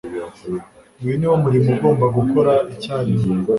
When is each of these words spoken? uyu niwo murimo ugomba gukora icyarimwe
uyu 1.01 1.13
niwo 1.17 1.35
murimo 1.43 1.67
ugomba 1.75 2.05
gukora 2.17 2.53
icyarimwe 2.73 3.33